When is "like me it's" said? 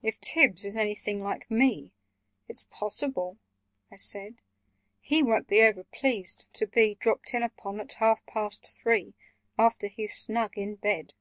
1.24-2.68